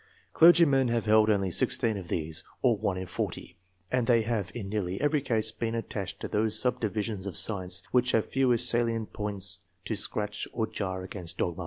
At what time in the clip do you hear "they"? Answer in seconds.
4.07-4.23